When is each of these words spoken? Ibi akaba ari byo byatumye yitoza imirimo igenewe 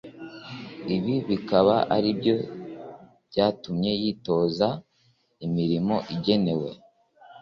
Ibi 0.95 1.15
akaba 1.35 1.75
ari 1.95 2.09
byo 2.19 2.35
byatumye 3.29 3.91
yitoza 4.01 4.67
imirimo 5.45 5.95
igenewe 6.13 6.69